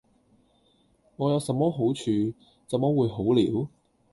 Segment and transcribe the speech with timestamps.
[1.15, 2.33] 我有什麼好處，
[2.65, 3.69] 怎麼會「好了」？